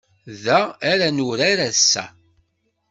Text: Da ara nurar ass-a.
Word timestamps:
Da 0.43 0.59
ara 0.91 1.07
nurar 1.15 1.59
ass-a. 1.69 2.05